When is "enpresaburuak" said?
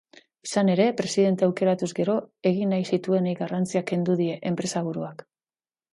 4.53-5.27